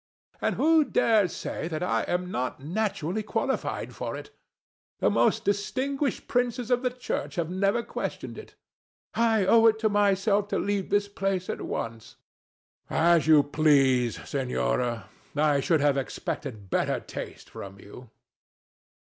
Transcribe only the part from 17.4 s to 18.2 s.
from you.